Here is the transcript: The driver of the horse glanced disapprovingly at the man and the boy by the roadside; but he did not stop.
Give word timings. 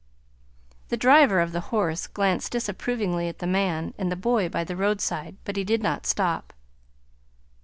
The 0.89 0.97
driver 0.97 1.39
of 1.39 1.51
the 1.51 1.59
horse 1.69 2.07
glanced 2.07 2.53
disapprovingly 2.53 3.27
at 3.27 3.37
the 3.37 3.45
man 3.45 3.93
and 3.99 4.11
the 4.11 4.15
boy 4.15 4.49
by 4.49 4.63
the 4.63 4.75
roadside; 4.75 5.37
but 5.43 5.57
he 5.57 5.63
did 5.63 5.83
not 5.83 6.07
stop. 6.07 6.53